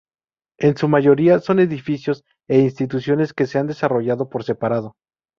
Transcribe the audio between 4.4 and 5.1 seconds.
separado.